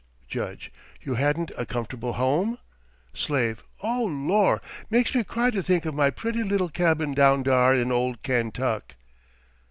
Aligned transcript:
Judge: 0.27 0.71
"You 1.03 1.13
hadn't 1.13 1.51
a 1.55 1.63
comfortable 1.63 2.13
home?" 2.13 2.57
Slave: 3.13 3.63
"Oh, 3.83 4.03
Lor', 4.05 4.59
makes 4.89 5.13
me 5.13 5.23
cry 5.23 5.51
to 5.51 5.61
think 5.61 5.85
of 5.85 5.93
my 5.93 6.09
pretty 6.09 6.41
little 6.41 6.69
cabin 6.69 7.13
down 7.13 7.43
dar 7.43 7.75
in 7.75 7.91
old 7.91 8.23
Kaintuck." 8.23 8.95